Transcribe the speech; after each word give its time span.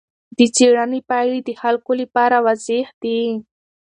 د 0.37 0.39
څېړنې 0.55 0.99
پایلې 1.09 1.39
د 1.47 1.51
خلکو 1.61 1.91
لپاره 2.01 2.35
واضح 2.45 2.87
دي. 3.03 3.19